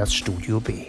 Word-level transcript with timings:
das 0.00 0.14
Studio 0.14 0.60
B. 0.60 0.86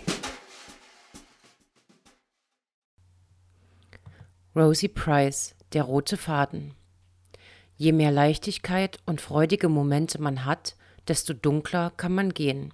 Rosie 4.55 4.87
Price, 4.87 5.53
der 5.73 5.83
rote 5.83 6.15
Faden. 6.15 6.75
Je 7.75 7.91
mehr 7.91 8.11
Leichtigkeit 8.11 8.99
und 9.05 9.19
freudige 9.19 9.67
Momente 9.67 10.21
man 10.21 10.45
hat, 10.45 10.77
desto 11.09 11.33
dunkler 11.33 11.91
kann 11.97 12.15
man 12.15 12.33
gehen. 12.33 12.73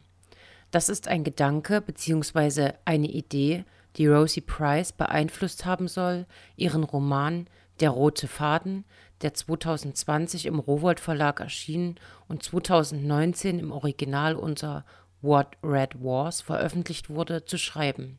Das 0.70 0.90
ist 0.90 1.08
ein 1.08 1.24
Gedanke 1.24 1.82
bzw. 1.82 2.74
eine 2.86 3.08
Idee, 3.10 3.66
die 3.96 4.06
Rosie 4.06 4.42
Price 4.42 4.92
beeinflusst 4.92 5.66
haben 5.66 5.88
soll, 5.88 6.28
ihren 6.56 6.84
Roman 6.84 7.48
Der 7.80 7.90
rote 7.90 8.28
Faden, 8.28 8.86
der 9.24 9.34
2020 9.34 10.46
im 10.46 10.60
Rowold 10.60 11.00
Verlag 11.00 11.40
erschien 11.40 11.96
und 12.28 12.44
2019 12.44 13.58
im 13.58 13.72
Original 13.72 14.36
unter 14.36 14.86
What 15.28 15.58
Red 15.62 16.02
Wars 16.02 16.40
veröffentlicht 16.40 17.10
wurde, 17.10 17.44
zu 17.44 17.58
schreiben. 17.58 18.18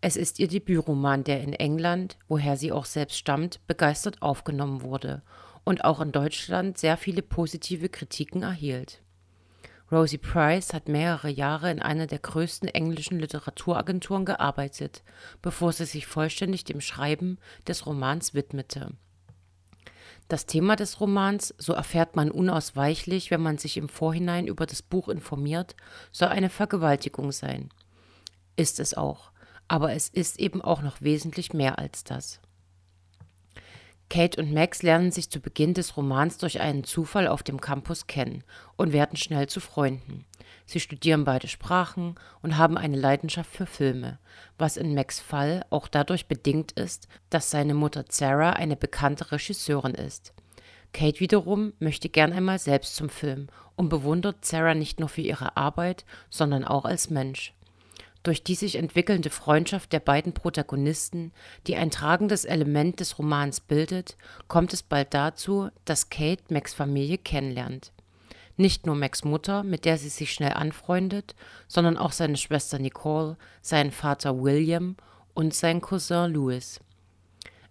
Es 0.00 0.16
ist 0.16 0.38
ihr 0.38 0.46
Debütroman, 0.46 1.24
der 1.24 1.40
in 1.40 1.52
England, 1.52 2.16
woher 2.28 2.56
sie 2.56 2.70
auch 2.70 2.84
selbst 2.84 3.16
stammt, 3.16 3.66
begeistert 3.66 4.22
aufgenommen 4.22 4.82
wurde 4.82 5.22
und 5.64 5.84
auch 5.84 6.00
in 6.00 6.12
Deutschland 6.12 6.78
sehr 6.78 6.96
viele 6.96 7.22
positive 7.22 7.88
Kritiken 7.88 8.44
erhielt. 8.44 9.02
Rosie 9.90 10.18
Price 10.18 10.72
hat 10.72 10.86
mehrere 10.88 11.28
Jahre 11.28 11.72
in 11.72 11.82
einer 11.82 12.06
der 12.06 12.20
größten 12.20 12.68
englischen 12.68 13.18
Literaturagenturen 13.18 14.24
gearbeitet, 14.24 15.02
bevor 15.42 15.72
sie 15.72 15.86
sich 15.86 16.06
vollständig 16.06 16.62
dem 16.62 16.80
Schreiben 16.80 17.38
des 17.66 17.84
Romans 17.84 18.32
widmete. 18.32 18.92
Das 20.28 20.46
Thema 20.46 20.74
des 20.74 21.00
Romans, 21.00 21.54
so 21.56 21.72
erfährt 21.72 22.16
man 22.16 22.30
unausweichlich, 22.30 23.30
wenn 23.30 23.40
man 23.40 23.58
sich 23.58 23.76
im 23.76 23.88
Vorhinein 23.88 24.48
über 24.48 24.66
das 24.66 24.82
Buch 24.82 25.08
informiert, 25.08 25.76
soll 26.10 26.28
eine 26.28 26.50
Vergewaltigung 26.50 27.30
sein. 27.30 27.68
Ist 28.56 28.80
es 28.80 28.94
auch, 28.94 29.30
aber 29.68 29.92
es 29.92 30.08
ist 30.08 30.40
eben 30.40 30.62
auch 30.62 30.82
noch 30.82 31.00
wesentlich 31.00 31.52
mehr 31.52 31.78
als 31.78 32.02
das. 32.02 32.40
Kate 34.08 34.40
und 34.40 34.52
Max 34.52 34.82
lernen 34.82 35.10
sich 35.10 35.30
zu 35.30 35.40
Beginn 35.40 35.74
des 35.74 35.96
Romans 35.96 36.38
durch 36.38 36.60
einen 36.60 36.84
Zufall 36.84 37.26
auf 37.26 37.42
dem 37.42 37.60
Campus 37.60 38.06
kennen 38.06 38.44
und 38.76 38.92
werden 38.92 39.16
schnell 39.16 39.48
zu 39.48 39.60
Freunden. 39.60 40.24
Sie 40.64 40.80
studieren 40.80 41.24
beide 41.24 41.48
Sprachen 41.48 42.14
und 42.40 42.56
haben 42.56 42.78
eine 42.78 42.96
Leidenschaft 42.96 43.50
für 43.50 43.66
Filme, 43.66 44.18
was 44.58 44.76
in 44.76 44.94
Max 44.94 45.18
Fall 45.20 45.64
auch 45.70 45.88
dadurch 45.88 46.26
bedingt 46.26 46.72
ist, 46.72 47.08
dass 47.30 47.50
seine 47.50 47.74
Mutter 47.74 48.04
Sarah 48.08 48.50
eine 48.50 48.76
bekannte 48.76 49.32
Regisseurin 49.32 49.94
ist. 49.94 50.32
Kate 50.92 51.20
wiederum 51.20 51.72
möchte 51.78 52.08
gern 52.08 52.32
einmal 52.32 52.58
selbst 52.58 52.96
zum 52.96 53.08
Film 53.08 53.48
und 53.74 53.88
bewundert 53.88 54.44
Sarah 54.44 54.74
nicht 54.74 55.00
nur 55.00 55.08
für 55.08 55.20
ihre 55.20 55.56
Arbeit, 55.56 56.04
sondern 56.30 56.64
auch 56.64 56.84
als 56.84 57.10
Mensch. 57.10 57.55
Durch 58.26 58.42
die 58.42 58.56
sich 58.56 58.74
entwickelnde 58.74 59.30
Freundschaft 59.30 59.92
der 59.92 60.00
beiden 60.00 60.32
Protagonisten, 60.32 61.30
die 61.68 61.76
ein 61.76 61.92
tragendes 61.92 62.44
Element 62.44 62.98
des 62.98 63.20
Romans 63.20 63.60
bildet, 63.60 64.16
kommt 64.48 64.72
es 64.72 64.82
bald 64.82 65.14
dazu, 65.14 65.68
dass 65.84 66.10
Kate 66.10 66.42
Max 66.52 66.74
Familie 66.74 67.18
kennenlernt. 67.18 67.92
Nicht 68.56 68.84
nur 68.84 68.96
Max 68.96 69.22
Mutter, 69.22 69.62
mit 69.62 69.84
der 69.84 69.96
sie 69.96 70.08
sich 70.08 70.32
schnell 70.32 70.54
anfreundet, 70.54 71.36
sondern 71.68 71.96
auch 71.96 72.10
seine 72.10 72.36
Schwester 72.36 72.80
Nicole, 72.80 73.36
seinen 73.62 73.92
Vater 73.92 74.42
William 74.42 74.96
und 75.32 75.54
seinen 75.54 75.80
Cousin 75.80 76.32
Louis. 76.32 76.80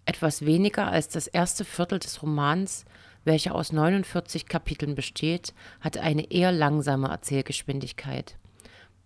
Etwas 0.06 0.46
weniger 0.46 0.86
als 0.86 1.10
das 1.10 1.26
erste 1.26 1.66
Viertel 1.66 1.98
des 1.98 2.22
Romans, 2.22 2.86
welcher 3.24 3.54
aus 3.54 3.72
49 3.72 4.46
Kapiteln 4.46 4.94
besteht, 4.94 5.52
hat 5.82 5.98
eine 5.98 6.30
eher 6.30 6.50
langsame 6.50 7.08
Erzählgeschwindigkeit. 7.08 8.38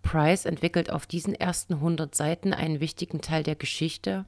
Price 0.01 0.45
entwickelt 0.45 0.91
auf 0.91 1.05
diesen 1.07 1.35
ersten 1.35 1.75
100 1.75 2.13
Seiten 2.15 2.53
einen 2.53 2.79
wichtigen 2.79 3.21
Teil 3.21 3.43
der 3.43 3.55
Geschichte, 3.55 4.25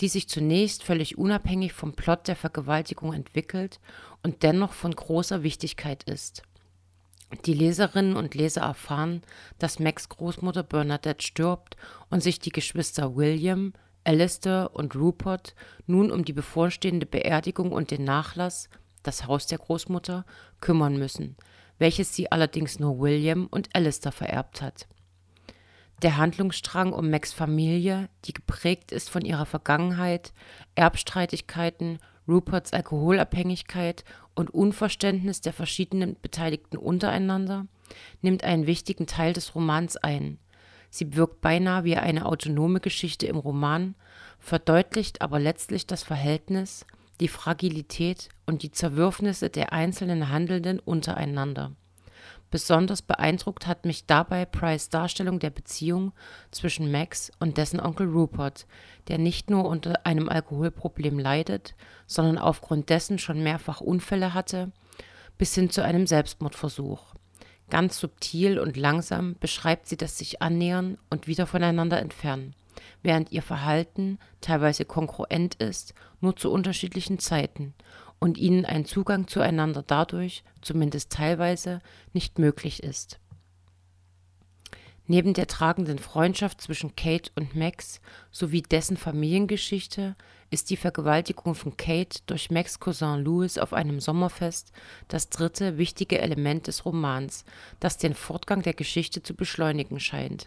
die 0.00 0.08
sich 0.08 0.28
zunächst 0.28 0.82
völlig 0.82 1.18
unabhängig 1.18 1.72
vom 1.72 1.94
Plot 1.94 2.28
der 2.28 2.36
Vergewaltigung 2.36 3.12
entwickelt 3.12 3.80
und 4.22 4.42
dennoch 4.42 4.72
von 4.72 4.94
großer 4.94 5.42
Wichtigkeit 5.42 6.02
ist. 6.04 6.42
Die 7.46 7.54
Leserinnen 7.54 8.16
und 8.16 8.34
Leser 8.34 8.62
erfahren, 8.62 9.22
dass 9.58 9.78
Max 9.78 10.08
Großmutter 10.08 10.62
Bernadette 10.62 11.24
stirbt 11.24 11.76
und 12.10 12.22
sich 12.22 12.38
die 12.38 12.50
Geschwister 12.50 13.16
William, 13.16 13.72
Alistair 14.04 14.70
und 14.74 14.94
Rupert 14.96 15.54
nun 15.86 16.10
um 16.10 16.24
die 16.24 16.32
bevorstehende 16.32 17.06
Beerdigung 17.06 17.72
und 17.72 17.90
den 17.90 18.04
Nachlass, 18.04 18.68
das 19.02 19.26
Haus 19.26 19.46
der 19.46 19.58
Großmutter, 19.58 20.26
kümmern 20.60 20.98
müssen, 20.98 21.36
welches 21.78 22.14
sie 22.14 22.30
allerdings 22.30 22.78
nur 22.78 22.98
William 23.00 23.46
und 23.46 23.74
Alistair 23.74 24.12
vererbt 24.12 24.60
hat. 24.60 24.86
Der 26.02 26.16
Handlungsstrang 26.16 26.92
um 26.92 27.10
Max 27.10 27.32
Familie, 27.32 28.08
die 28.24 28.32
geprägt 28.32 28.90
ist 28.90 29.08
von 29.08 29.24
ihrer 29.24 29.46
Vergangenheit, 29.46 30.32
Erbstreitigkeiten, 30.74 32.00
Ruperts 32.26 32.72
Alkoholabhängigkeit 32.72 34.04
und 34.34 34.50
Unverständnis 34.50 35.42
der 35.42 35.52
verschiedenen 35.52 36.16
Beteiligten 36.20 36.76
untereinander, 36.76 37.66
nimmt 38.20 38.42
einen 38.42 38.66
wichtigen 38.66 39.06
Teil 39.06 39.32
des 39.32 39.54
Romans 39.54 39.96
ein. 39.96 40.38
Sie 40.90 41.14
wirkt 41.14 41.40
beinahe 41.40 41.84
wie 41.84 41.96
eine 41.96 42.26
autonome 42.26 42.80
Geschichte 42.80 43.26
im 43.26 43.36
Roman, 43.36 43.94
verdeutlicht 44.40 45.22
aber 45.22 45.38
letztlich 45.38 45.86
das 45.86 46.02
Verhältnis, 46.02 46.84
die 47.20 47.28
Fragilität 47.28 48.28
und 48.44 48.64
die 48.64 48.72
Zerwürfnisse 48.72 49.50
der 49.50 49.72
einzelnen 49.72 50.30
Handelnden 50.30 50.80
untereinander. 50.80 51.76
Besonders 52.52 53.00
beeindruckt 53.00 53.66
hat 53.66 53.86
mich 53.86 54.04
dabei 54.04 54.44
Price 54.44 54.90
Darstellung 54.90 55.38
der 55.38 55.48
Beziehung 55.48 56.12
zwischen 56.50 56.92
Max 56.92 57.32
und 57.40 57.56
dessen 57.56 57.80
Onkel 57.80 58.06
Rupert, 58.06 58.66
der 59.08 59.16
nicht 59.16 59.48
nur 59.48 59.64
unter 59.64 60.04
einem 60.04 60.28
Alkoholproblem 60.28 61.18
leidet, 61.18 61.74
sondern 62.06 62.36
aufgrund 62.36 62.90
dessen 62.90 63.18
schon 63.18 63.42
mehrfach 63.42 63.80
Unfälle 63.80 64.34
hatte, 64.34 64.70
bis 65.38 65.54
hin 65.54 65.70
zu 65.70 65.82
einem 65.82 66.06
Selbstmordversuch. 66.06 67.14
Ganz 67.70 67.98
subtil 67.98 68.58
und 68.58 68.76
langsam 68.76 69.34
beschreibt 69.40 69.86
sie 69.86 69.96
das 69.96 70.18
sich 70.18 70.42
annähern 70.42 70.98
und 71.08 71.26
wieder 71.26 71.46
voneinander 71.46 72.00
entfernen, 72.00 72.54
während 73.02 73.32
ihr 73.32 73.42
Verhalten 73.42 74.18
teilweise 74.42 74.84
konkurrent 74.84 75.54
ist, 75.54 75.94
nur 76.20 76.36
zu 76.36 76.52
unterschiedlichen 76.52 77.18
Zeiten 77.18 77.72
und 78.22 78.38
ihnen 78.38 78.64
ein 78.64 78.84
Zugang 78.84 79.26
zueinander 79.26 79.82
dadurch, 79.84 80.44
zumindest 80.60 81.10
teilweise, 81.10 81.80
nicht 82.12 82.38
möglich 82.38 82.80
ist. 82.80 83.18
Neben 85.08 85.34
der 85.34 85.48
tragenden 85.48 85.98
Freundschaft 85.98 86.60
zwischen 86.60 86.94
Kate 86.94 87.32
und 87.34 87.56
Max 87.56 88.00
sowie 88.30 88.62
dessen 88.62 88.96
Familiengeschichte 88.96 90.14
ist 90.50 90.70
die 90.70 90.76
Vergewaltigung 90.76 91.56
von 91.56 91.76
Kate 91.76 92.20
durch 92.26 92.48
Max 92.52 92.78
Cousin 92.78 93.24
Louis 93.24 93.58
auf 93.58 93.72
einem 93.72 93.98
Sommerfest 93.98 94.70
das 95.08 95.28
dritte 95.28 95.76
wichtige 95.76 96.20
Element 96.20 96.68
des 96.68 96.84
Romans, 96.84 97.44
das 97.80 97.98
den 97.98 98.14
Fortgang 98.14 98.62
der 98.62 98.74
Geschichte 98.74 99.24
zu 99.24 99.34
beschleunigen 99.34 99.98
scheint. 99.98 100.46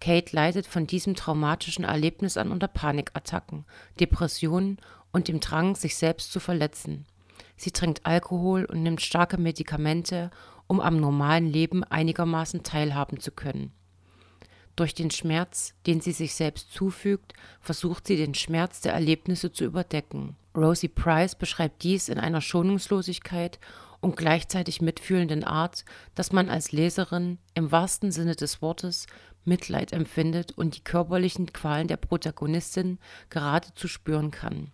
Kate 0.00 0.34
leidet 0.34 0.66
von 0.66 0.88
diesem 0.88 1.14
traumatischen 1.14 1.84
Erlebnis 1.84 2.36
an 2.36 2.50
unter 2.50 2.68
Panikattacken, 2.68 3.64
Depressionen 4.00 4.78
und 5.12 5.28
dem 5.28 5.40
Drang, 5.40 5.74
sich 5.74 5.96
selbst 5.96 6.32
zu 6.32 6.40
verletzen. 6.40 7.06
Sie 7.56 7.70
trinkt 7.70 8.06
Alkohol 8.06 8.64
und 8.64 8.82
nimmt 8.82 9.00
starke 9.00 9.38
Medikamente, 9.38 10.30
um 10.66 10.80
am 10.80 10.98
normalen 10.98 11.46
Leben 11.46 11.84
einigermaßen 11.84 12.62
teilhaben 12.62 13.20
zu 13.20 13.32
können. 13.32 13.72
Durch 14.76 14.94
den 14.94 15.10
Schmerz, 15.10 15.74
den 15.86 16.00
sie 16.00 16.12
sich 16.12 16.34
selbst 16.34 16.72
zufügt, 16.72 17.34
versucht 17.60 18.06
sie 18.06 18.16
den 18.16 18.34
Schmerz 18.34 18.80
der 18.80 18.94
Erlebnisse 18.94 19.52
zu 19.52 19.64
überdecken. 19.64 20.36
Rosie 20.56 20.88
Price 20.88 21.34
beschreibt 21.34 21.82
dies 21.82 22.08
in 22.08 22.18
einer 22.18 22.40
Schonungslosigkeit 22.40 23.58
und 24.00 24.16
gleichzeitig 24.16 24.80
mitfühlenden 24.80 25.44
Art, 25.44 25.84
dass 26.14 26.32
man 26.32 26.48
als 26.48 26.72
Leserin 26.72 27.38
im 27.54 27.70
wahrsten 27.70 28.10
Sinne 28.10 28.34
des 28.34 28.62
Wortes 28.62 29.06
Mitleid 29.44 29.92
empfindet 29.92 30.52
und 30.52 30.76
die 30.76 30.84
körperlichen 30.84 31.52
Qualen 31.52 31.88
der 31.88 31.96
Protagonistin 31.96 32.98
geradezu 33.28 33.88
spüren 33.88 34.30
kann. 34.30 34.72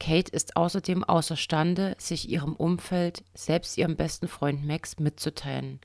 Kate 0.00 0.32
ist 0.32 0.56
außerdem 0.56 1.04
außerstande, 1.04 1.94
sich 1.98 2.28
ihrem 2.28 2.56
Umfeld, 2.56 3.22
selbst 3.34 3.76
ihrem 3.78 3.96
besten 3.96 4.26
Freund 4.26 4.66
Max, 4.66 4.98
mitzuteilen. 4.98 5.78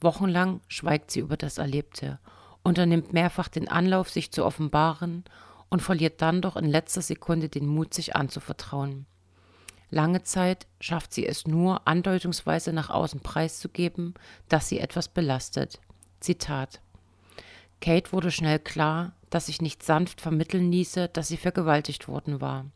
Wochenlang 0.00 0.60
schweigt 0.68 1.10
sie 1.10 1.20
über 1.20 1.36
das 1.36 1.58
Erlebte, 1.58 2.20
unternimmt 2.62 3.12
mehrfach 3.12 3.48
den 3.48 3.68
Anlauf, 3.68 4.08
sich 4.08 4.30
zu 4.30 4.44
offenbaren 4.46 5.24
und 5.68 5.82
verliert 5.82 6.22
dann 6.22 6.40
doch 6.40 6.56
in 6.56 6.66
letzter 6.66 7.02
Sekunde 7.02 7.48
den 7.48 7.66
Mut, 7.66 7.92
sich 7.92 8.14
anzuvertrauen. 8.14 9.06
Lange 9.90 10.22
Zeit 10.22 10.66
schafft 10.80 11.12
sie 11.12 11.26
es 11.26 11.46
nur, 11.46 11.88
andeutungsweise 11.88 12.72
nach 12.72 12.90
außen 12.90 13.20
preiszugeben, 13.20 14.14
dass 14.48 14.68
sie 14.68 14.78
etwas 14.78 15.08
belastet. 15.08 15.80
Zitat 16.20 16.80
Kate 17.80 18.12
wurde 18.12 18.30
schnell 18.30 18.58
klar, 18.60 19.12
dass 19.30 19.46
sich 19.46 19.60
nicht 19.60 19.82
sanft 19.82 20.20
vermitteln 20.20 20.70
ließe, 20.70 21.08
dass 21.08 21.28
sie 21.28 21.36
vergewaltigt 21.36 22.06
worden 22.06 22.40
war. 22.40 22.66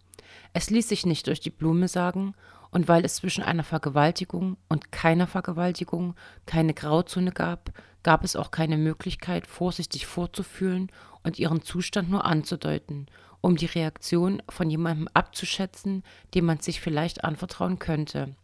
Es 0.53 0.71
ließ 0.71 0.89
sich 0.89 1.07
nicht 1.07 1.27
durch 1.27 1.41
die 1.41 1.51
Blume 1.51 1.89
sagen, 1.89 2.35
und 2.71 2.89
weil 2.89 3.05
es 3.05 3.17
zwischen 3.17 3.45
einer 3.45 3.65
Vergewaltigung 3.65 4.57
und 4.69 4.93
keiner 4.93 5.27
Vergewaltigung 5.27 6.15
keine 6.47 6.73
Grauzone 6.73 7.31
gab, 7.31 7.71
gab 8.03 8.25
es 8.25 8.35
auch 8.35 8.51
keine 8.51 8.79
Möglichkeit, 8.79 9.47
vorsichtig 9.47 10.07
vorzufühlen 10.07 10.91
und 11.23 11.39
ihren 11.39 11.63
Zustand 11.63 12.11
nur 12.11 12.25
anzudeuten, 12.25 13.07
um 13.43 13.57
die 13.57 13.67
Reaktion 13.67 14.43
von 14.49 14.71
jemandem 14.71 15.09
abzuschätzen, 15.13 16.03
dem 16.35 16.47
man 16.47 16.61
sich 16.61 16.81
vielleicht 16.81 17.25
anvertrauen 17.25 17.79
könnte. 17.79 18.35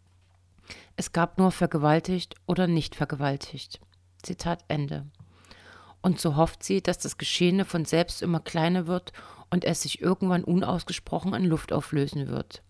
Es 0.97 1.13
gab 1.13 1.39
nur 1.39 1.51
vergewaltigt 1.51 2.35
oder 2.47 2.67
nicht 2.67 2.95
vergewaltigt. 2.95 3.81
Zitat 4.23 4.63
Ende. 4.69 5.07
Und 6.03 6.21
so 6.21 6.37
hofft 6.37 6.63
sie, 6.63 6.83
dass 6.83 6.99
das 6.99 7.19
Geschehene 7.19 7.65
von 7.65 7.85
selbst 7.85 8.23
immer 8.23 8.41
kleiner 8.41 8.87
wird 8.87 9.13
und 9.51 9.65
es 9.65 9.83
sich 9.83 10.01
irgendwann 10.01 10.45
unausgesprochen 10.45 11.35
in 11.35 11.45
Luft 11.45 11.73
auflösen 11.73 12.29
wird. 12.29 12.63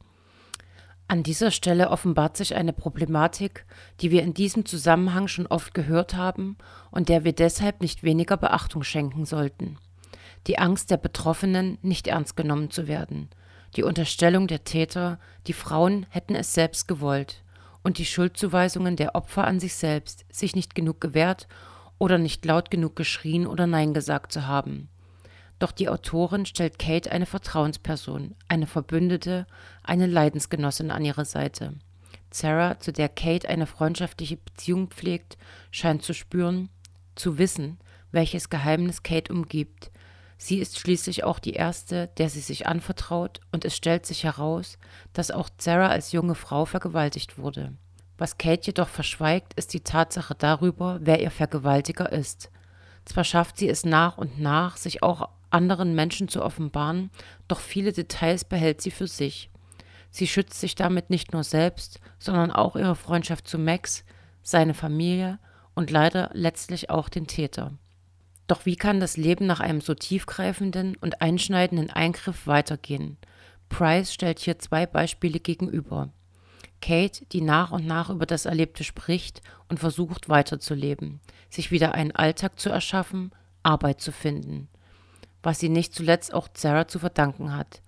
An 1.11 1.23
dieser 1.23 1.51
Stelle 1.51 1.89
offenbart 1.89 2.37
sich 2.37 2.55
eine 2.55 2.75
Problematik, 2.75 3.65
die 4.01 4.11
wir 4.11 4.23
in 4.23 4.35
diesem 4.35 4.67
Zusammenhang 4.67 5.27
schon 5.27 5.47
oft 5.47 5.73
gehört 5.73 6.15
haben 6.15 6.59
und 6.91 7.09
der 7.09 7.25
wir 7.25 7.33
deshalb 7.33 7.81
nicht 7.81 8.03
weniger 8.03 8.37
Beachtung 8.37 8.83
schenken 8.83 9.25
sollten. 9.25 9.79
Die 10.47 10.59
Angst 10.59 10.91
der 10.91 10.99
Betroffenen, 10.99 11.79
nicht 11.81 12.09
ernst 12.09 12.37
genommen 12.37 12.71
zu 12.71 12.89
werden, 12.89 13.31
die 13.77 13.83
Unterstellung 13.83 14.47
der 14.49 14.65
Täter, 14.65 15.19
die 15.47 15.53
Frauen 15.53 16.07
hätten 16.11 16.35
es 16.35 16.55
selbst 16.55 16.89
gewollt, 16.89 17.43
und 17.83 17.99
die 17.99 18.05
Schuldzuweisungen 18.05 18.97
der 18.97 19.15
Opfer 19.15 19.47
an 19.47 19.61
sich 19.61 19.75
selbst, 19.75 20.27
sich 20.31 20.55
nicht 20.55 20.75
genug 20.75 21.01
gewehrt 21.01 21.49
oder 21.99 22.19
nicht 22.19 22.45
laut 22.45 22.71
genug 22.71 22.97
geschrien 22.97 23.47
oder 23.47 23.67
Nein 23.67 23.95
gesagt 23.95 24.33
zu 24.33 24.47
haben. 24.47 24.89
Doch 25.59 25.73
die 25.73 25.89
Autorin 25.89 26.47
stellt 26.47 26.79
Kate 26.79 27.11
eine 27.11 27.27
Vertrauensperson, 27.27 28.35
eine 28.47 28.67
Verbündete, 28.67 29.47
eine 29.83 30.07
Leidensgenossin 30.07 30.91
an 30.91 31.05
ihre 31.05 31.25
Seite. 31.25 31.75
Sarah, 32.31 32.79
zu 32.79 32.93
der 32.93 33.09
Kate 33.09 33.49
eine 33.49 33.67
freundschaftliche 33.67 34.37
Beziehung 34.37 34.89
pflegt, 34.89 35.37
scheint 35.71 36.03
zu 36.03 36.15
spüren, 36.15 36.69
zu 37.15 37.39
wissen, 37.39 37.79
welches 38.13 38.51
Geheimnis 38.51 39.03
Kate 39.03 39.33
umgibt. 39.33 39.91
Sie 40.37 40.59
ist 40.59 40.79
schließlich 40.79 41.25
auch 41.25 41.41
die 41.41 41.55
erste, 41.55 42.09
der 42.19 42.29
sie 42.31 42.41
sich 42.41 42.67
anvertraut, 42.67 43.41
und 43.51 43.65
es 43.65 43.75
stellt 43.75 44.07
sich 44.07 44.25
heraus, 44.25 44.79
dass 45.13 45.33
auch 45.33 45.49
Sarah 45.59 45.89
als 45.89 46.13
junge 46.13 46.37
Frau 46.37 46.65
vergewaltigt 46.65 47.39
wurde. 47.39 47.73
Was 48.19 48.39
Kate 48.39 48.67
jedoch 48.67 48.89
verschweigt, 48.89 49.55
ist 49.55 49.75
die 49.75 49.81
Tatsache 49.81 50.35
darüber, 50.37 50.99
wer 51.03 51.21
ihr 51.21 51.31
Vergewaltiger 51.31 52.13
ist. 52.13 52.51
Zwar 53.09 53.25
schafft 53.25 53.57
sie 53.57 53.71
es 53.71 53.87
nach 53.87 54.19
und 54.19 54.39
nach, 54.39 54.77
sich 54.77 55.03
auch 55.03 55.31
anderen 55.49 55.95
Menschen 55.95 56.29
zu 56.29 56.43
offenbaren, 56.45 57.11
doch 57.49 57.59
viele 57.59 57.93
Details 57.93 58.45
behält 58.45 58.83
sie 58.83 58.91
für 58.91 59.07
sich. 59.07 59.49
Sie 60.11 60.27
schützt 60.27 60.61
sich 60.61 60.75
damit 60.75 61.09
nicht 61.09 61.33
nur 61.33 61.43
selbst, 61.43 62.01
sondern 62.19 62.51
auch 62.53 62.77
ihre 62.77 62.97
Freundschaft 62.97 63.49
zu 63.49 63.59
Max, 63.59 64.05
seine 64.43 64.75
Familie 64.75 65.39
und 65.75 65.91
leider 65.91 66.29
letztlich 66.35 66.91
auch 66.91 67.09
den 67.09 67.27
Täter. 67.27 67.79
Doch 68.47 68.67
wie 68.67 68.77
kann 68.77 69.01
das 69.01 69.17
Leben 69.17 69.47
nach 69.47 69.61
einem 69.61 69.81
so 69.81 69.95
tiefgreifenden 69.95 70.95
und 70.97 71.23
einschneidenden 71.23 71.89
Eingriff 71.89 72.47
weitergehen? 72.47 73.17
Price 73.71 74.13
stellt 74.13 74.39
hier 74.39 74.59
zwei 74.59 74.85
Beispiele 74.85 75.41
gegenüber. 75.41 76.11
Kate, 76.81 77.25
die 77.33 77.41
nach 77.41 77.71
und 77.71 77.87
nach 77.87 78.11
über 78.11 78.27
das 78.27 78.45
Erlebte 78.45 78.85
spricht 78.85 79.43
und 79.69 79.81
versucht 79.81 80.29
weiterzuleben, 80.29 81.21
sich 81.51 81.71
wieder 81.71 81.95
einen 81.95 82.13
Alltag 82.13 82.59
zu 82.59 82.71
erschaffen, 82.71 83.33
Arbeit 83.63 84.01
zu 84.01 84.13
finden 84.13 84.69
was 85.43 85.61
sie 85.61 85.69
nicht 85.69 85.95
zuletzt 85.95 86.35
auch 86.35 86.49
Sarah 86.55 86.89
zu 86.89 86.99
verdanken 86.99 87.55
hat 87.55 87.81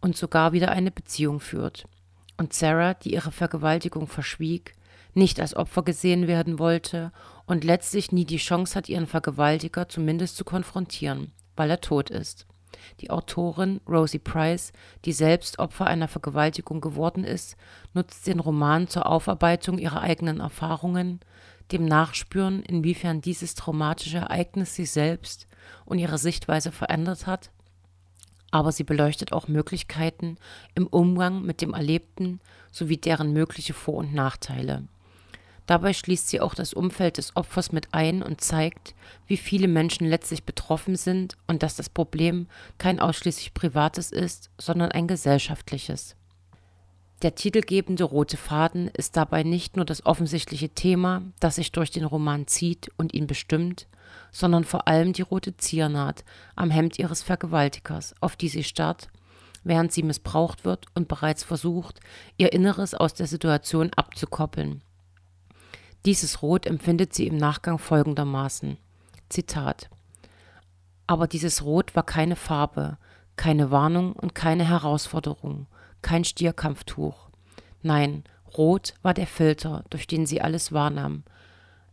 und 0.00 0.16
sogar 0.16 0.52
wieder 0.52 0.70
eine 0.70 0.90
Beziehung 0.90 1.40
führt. 1.40 1.84
Und 2.36 2.52
Sarah, 2.52 2.94
die 2.94 3.12
ihre 3.12 3.30
Vergewaltigung 3.30 4.06
verschwieg, 4.06 4.74
nicht 5.12 5.38
als 5.38 5.54
Opfer 5.54 5.82
gesehen 5.82 6.26
werden 6.26 6.58
wollte 6.58 7.12
und 7.46 7.62
letztlich 7.62 8.10
nie 8.10 8.24
die 8.24 8.38
Chance 8.38 8.74
hat, 8.74 8.88
ihren 8.88 9.06
Vergewaltiger 9.06 9.88
zumindest 9.88 10.36
zu 10.36 10.44
konfrontieren, 10.44 11.32
weil 11.54 11.70
er 11.70 11.80
tot 11.80 12.10
ist. 12.10 12.46
Die 13.00 13.10
Autorin 13.10 13.80
Rosie 13.88 14.18
Price, 14.18 14.72
die 15.04 15.12
selbst 15.12 15.58
Opfer 15.58 15.86
einer 15.86 16.08
Vergewaltigung 16.08 16.80
geworden 16.80 17.24
ist, 17.24 17.56
nutzt 17.92 18.26
den 18.26 18.40
Roman 18.40 18.88
zur 18.88 19.06
Aufarbeitung 19.06 19.78
ihrer 19.78 20.00
eigenen 20.00 20.40
Erfahrungen, 20.40 21.20
dem 21.72 21.84
Nachspüren, 21.84 22.62
inwiefern 22.62 23.20
dieses 23.20 23.54
traumatische 23.54 24.18
Ereignis 24.18 24.74
sie 24.74 24.86
selbst 24.86 25.46
und 25.84 25.98
ihre 25.98 26.18
Sichtweise 26.18 26.72
verändert 26.72 27.26
hat, 27.26 27.50
aber 28.50 28.70
sie 28.70 28.84
beleuchtet 28.84 29.32
auch 29.32 29.48
Möglichkeiten 29.48 30.36
im 30.74 30.86
Umgang 30.86 31.42
mit 31.42 31.60
dem 31.60 31.74
Erlebten 31.74 32.40
sowie 32.70 32.98
deren 32.98 33.32
mögliche 33.32 33.74
Vor- 33.74 33.96
und 33.96 34.14
Nachteile. 34.14 34.84
Dabei 35.66 35.94
schließt 35.94 36.28
sie 36.28 36.40
auch 36.40 36.54
das 36.54 36.74
Umfeld 36.74 37.16
des 37.16 37.36
Opfers 37.36 37.72
mit 37.72 37.88
ein 37.92 38.22
und 38.22 38.40
zeigt, 38.42 38.94
wie 39.26 39.38
viele 39.38 39.66
Menschen 39.68 40.06
letztlich 40.06 40.44
betroffen 40.44 40.96
sind 40.96 41.36
und 41.46 41.62
dass 41.62 41.74
das 41.76 41.88
Problem 41.88 42.48
kein 42.76 43.00
ausschließlich 43.00 43.54
privates 43.54 44.10
ist, 44.12 44.50
sondern 44.58 44.92
ein 44.92 45.08
gesellschaftliches. 45.08 46.16
Der 47.22 47.34
titelgebende 47.34 48.04
rote 48.04 48.36
Faden 48.36 48.88
ist 48.88 49.16
dabei 49.16 49.44
nicht 49.44 49.76
nur 49.76 49.86
das 49.86 50.04
offensichtliche 50.04 50.68
Thema, 50.68 51.22
das 51.40 51.54
sich 51.54 51.72
durch 51.72 51.90
den 51.90 52.04
Roman 52.04 52.46
zieht 52.46 52.90
und 52.98 53.14
ihn 53.14 53.26
bestimmt, 53.26 53.86
sondern 54.30 54.64
vor 54.64 54.86
allem 54.86 55.14
die 55.14 55.22
rote 55.22 55.56
Ziernaht 55.56 56.24
am 56.54 56.70
Hemd 56.70 56.98
ihres 56.98 57.22
Vergewaltigers, 57.22 58.14
auf 58.20 58.36
die 58.36 58.48
sie 58.48 58.64
starrt, 58.64 59.08
während 59.62 59.92
sie 59.92 60.02
missbraucht 60.02 60.66
wird 60.66 60.84
und 60.94 61.08
bereits 61.08 61.44
versucht, 61.44 62.00
ihr 62.36 62.52
Inneres 62.52 62.92
aus 62.92 63.14
der 63.14 63.26
Situation 63.26 63.90
abzukoppeln. 63.94 64.82
Dieses 66.06 66.42
Rot 66.42 66.66
empfindet 66.66 67.14
sie 67.14 67.26
im 67.26 67.36
Nachgang 67.36 67.78
folgendermaßen. 67.78 68.76
Zitat. 69.28 69.88
Aber 71.06 71.26
dieses 71.26 71.64
Rot 71.64 71.96
war 71.96 72.04
keine 72.04 72.36
Farbe, 72.36 72.98
keine 73.36 73.70
Warnung 73.70 74.12
und 74.12 74.34
keine 74.34 74.68
Herausforderung 74.68 75.66
kein 76.04 76.22
Stierkampftuch. 76.22 77.30
Nein, 77.82 78.22
rot 78.56 78.94
war 79.02 79.14
der 79.14 79.26
Filter, 79.26 79.84
durch 79.90 80.06
den 80.06 80.26
sie 80.26 80.40
alles 80.40 80.70
wahrnahm. 80.70 81.24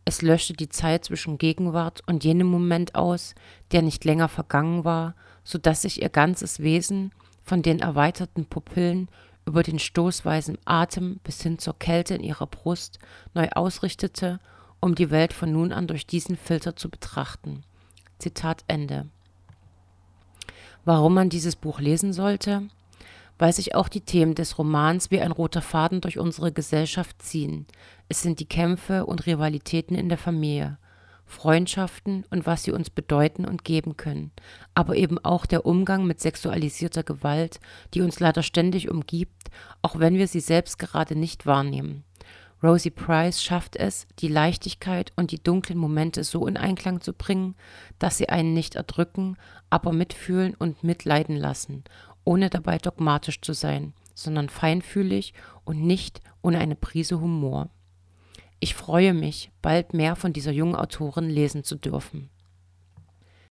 Es 0.04 0.22
löschte 0.22 0.52
die 0.52 0.68
Zeit 0.68 1.06
zwischen 1.06 1.38
Gegenwart 1.38 2.02
und 2.06 2.22
jenem 2.22 2.46
Moment 2.46 2.94
aus, 2.94 3.34
der 3.72 3.82
nicht 3.82 4.04
länger 4.04 4.28
vergangen 4.28 4.84
war, 4.84 5.14
so 5.42 5.58
dass 5.58 5.82
sich 5.82 6.02
ihr 6.02 6.10
ganzes 6.10 6.60
Wesen 6.60 7.12
von 7.42 7.62
den 7.62 7.80
erweiterten 7.80 8.46
Pupillen 8.46 9.08
über 9.46 9.62
den 9.62 9.78
stoßweisen 9.78 10.58
Atem 10.64 11.20
bis 11.24 11.42
hin 11.42 11.58
zur 11.58 11.78
Kälte 11.78 12.14
in 12.14 12.22
ihrer 12.22 12.46
Brust 12.46 12.98
neu 13.34 13.48
ausrichtete, 13.50 14.40
um 14.80 14.94
die 14.94 15.10
Welt 15.10 15.32
von 15.32 15.52
nun 15.52 15.72
an 15.72 15.86
durch 15.86 16.06
diesen 16.06 16.36
Filter 16.36 16.76
zu 16.76 16.88
betrachten. 16.88 17.62
Zitat 18.18 18.64
Ende. 18.68 19.08
Warum 20.84 21.14
man 21.14 21.28
dieses 21.28 21.56
Buch 21.56 21.80
lesen 21.80 22.12
sollte? 22.12 22.68
weil 23.42 23.52
sich 23.52 23.74
auch 23.74 23.88
die 23.88 24.02
Themen 24.02 24.36
des 24.36 24.56
Romans 24.56 25.10
wie 25.10 25.20
ein 25.20 25.32
roter 25.32 25.62
Faden 25.62 26.00
durch 26.00 26.16
unsere 26.16 26.52
Gesellschaft 26.52 27.20
ziehen. 27.22 27.66
Es 28.08 28.22
sind 28.22 28.38
die 28.38 28.46
Kämpfe 28.46 29.04
und 29.04 29.26
Rivalitäten 29.26 29.96
in 29.96 30.08
der 30.08 30.16
Familie, 30.16 30.78
Freundschaften 31.32 32.24
und 32.30 32.46
was 32.46 32.62
sie 32.62 32.72
uns 32.72 32.90
bedeuten 32.90 33.44
und 33.44 33.64
geben 33.64 33.96
können, 33.96 34.30
aber 34.74 34.96
eben 34.96 35.18
auch 35.18 35.46
der 35.46 35.66
Umgang 35.66 36.06
mit 36.06 36.20
sexualisierter 36.20 37.02
Gewalt, 37.02 37.58
die 37.94 38.02
uns 38.02 38.20
leider 38.20 38.42
ständig 38.42 38.90
umgibt, 38.90 39.50
auch 39.82 39.98
wenn 39.98 40.14
wir 40.16 40.28
sie 40.28 40.40
selbst 40.40 40.78
gerade 40.78 41.16
nicht 41.16 41.46
wahrnehmen. 41.46 42.04
Rosie 42.62 42.90
Price 42.90 43.42
schafft 43.42 43.74
es, 43.74 44.06
die 44.20 44.28
Leichtigkeit 44.28 45.12
und 45.16 45.32
die 45.32 45.42
dunklen 45.42 45.76
Momente 45.76 46.22
so 46.22 46.46
in 46.46 46.56
Einklang 46.56 47.00
zu 47.00 47.12
bringen, 47.12 47.56
dass 47.98 48.18
sie 48.18 48.28
einen 48.28 48.54
nicht 48.54 48.76
erdrücken, 48.76 49.36
aber 49.68 49.92
mitfühlen 49.92 50.54
und 50.54 50.84
mitleiden 50.84 51.36
lassen 51.36 51.82
ohne 52.24 52.50
dabei 52.50 52.78
dogmatisch 52.78 53.40
zu 53.40 53.52
sein, 53.52 53.94
sondern 54.14 54.48
feinfühlig 54.48 55.34
und 55.64 55.82
nicht 55.82 56.20
ohne 56.42 56.58
eine 56.58 56.76
Prise 56.76 57.20
Humor. 57.20 57.68
Ich 58.64 58.76
freue 58.76 59.12
mich, 59.12 59.50
bald 59.60 59.92
mehr 59.92 60.14
von 60.14 60.32
dieser 60.32 60.52
jungen 60.52 60.76
Autorin 60.76 61.28
lesen 61.28 61.64
zu 61.64 61.74
dürfen. 61.74 62.30